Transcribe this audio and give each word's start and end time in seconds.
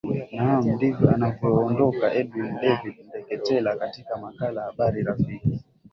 naam 0.35 0.63
ndivyo 0.75 1.05
anavyoondoka 1.15 2.05
edwin 2.21 2.51
david 2.61 2.95
ndeketela 3.07 3.75
katika 3.75 4.17
makala 4.17 4.61
habari 4.61 5.03
rafiki 5.03 5.53